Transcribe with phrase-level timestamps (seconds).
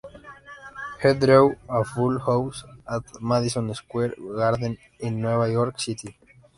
[1.03, 6.17] He drew a full house at Madison Square Garden in New York City.